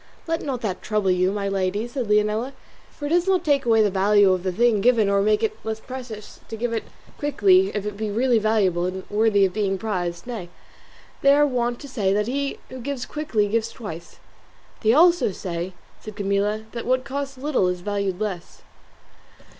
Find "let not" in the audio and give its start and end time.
0.25-0.61